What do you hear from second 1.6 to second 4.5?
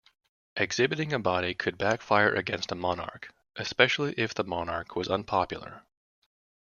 backfire against a monarch, especially if the